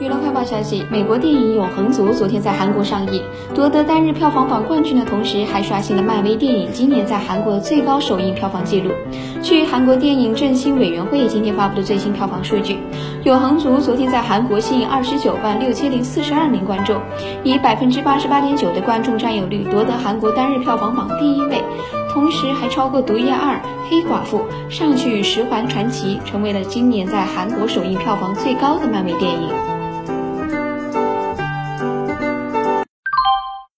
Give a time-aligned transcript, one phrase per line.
[0.00, 3.20] 娱乐快报消息：美国电影《永恒族》昨天在韩国上映，
[3.52, 8.92] 夺得单日票房榜冠军的同时，还刷新了漫威电影今年在韩国的最高首映票房纪录。
[9.42, 12.74] 据韩国电影振兴委员会今天发布的最新票房数据，
[13.24, 17.02] 《永恒族》昨天在韩国吸引二十九万六千零四十二名观众，
[17.42, 21.60] 以百分之八十八点九的观众占有率夺得韩国单日票房榜第一位，
[22.12, 23.56] 同时还超过《毒液二》
[23.90, 24.38] 《黑寡妇》
[24.70, 29.77] 《上去十环传奇》，成为了今年在韩国首映票房最高的漫威电影。